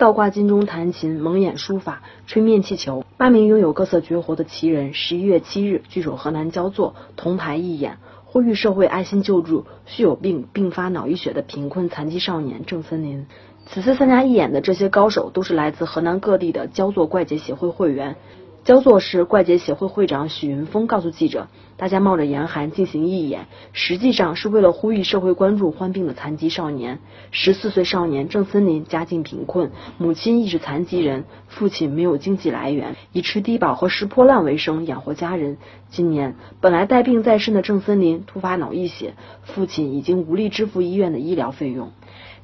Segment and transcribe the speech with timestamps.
[0.00, 13.26] 倒挂金钟弹琴、蒙眼书法、吹面气球，八名拥有各色绝活的奇人，十一月七日聚首河南焦作，同台义演，呼吁社会爱心救助需有病并发脑溢血的贫困残疾少年郑森林。
[13.66, 18.16] 此次参加义演的这些高手，都是来自河南各地的焦作怪杰协会会员。
[18.62, 21.48] 焦作市怪杰协会会长许云峰告诉记者
[21.78, 26.98] ：“大家冒着严寒进行义演，实际上是为了呼吁社会关注患病的残疾少年。
[27.30, 35.56] 十四岁少年郑森林家境贫困，母亲亦是残疾人，父亲没有经济来源，以吃低保和拾破烂为生养活家人。
[35.88, 41.92] 今年本来带病在身的郑森林突发脑溢血，父亲已经无力支付医院的医疗费用。”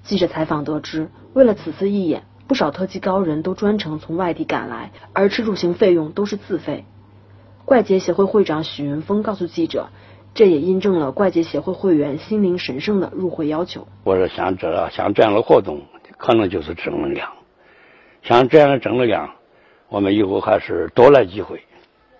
[0.02, 2.22] 记者采访得知，为了此次义演。
[2.46, 6.84] 不少特级高人都专程从外地赶来，而吃住行费用都是自费。
[7.64, 9.88] 怪杰协会会长许云峰告诉记者，
[10.34, 13.88] 这也印证了怪杰协会会员心灵神圣的入会要求。
[14.04, 15.82] 我说像这像这样的活动，
[16.16, 17.32] 可能就是正能量。
[18.22, 19.30] 像这样的正能量，
[19.88, 21.62] 我们以后还是多来几回，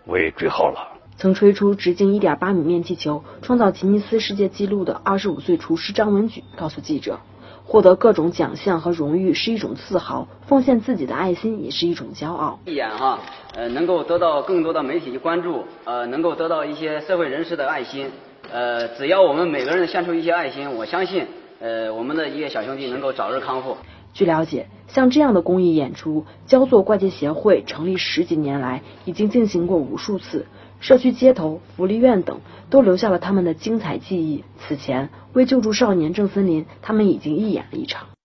[0.07, 0.99] 为最好了。
[1.17, 7.21] 曾吹出直径一点八米面气球，创造吉尼斯世界纪录的二十五岁厨师张文举告诉记者。
[7.69, 12.61] 获得各种奖项和荣誉是一种自豪，奉献自己的爱心也是一种骄傲。
[12.65, 13.19] 一眼哈，
[13.57, 18.09] 呃，能够得到更多的媒体关注，呃，能够得到一些社会人士的爱心，
[18.53, 21.27] 呃，只要我们每个人献出一些爱心，我相信，
[21.59, 23.77] 呃，我们的一些小兄弟能够早日康复。
[24.17, 30.47] 据了解，像这样的公益演出，焦作怪杰协会成立十几年来，已经进行过无数次。
[30.81, 34.43] 社区街头、福利院等都留下了他们的精彩记忆。
[34.59, 38.16] 此前为救助少年郑森林，他们已经义演了一场。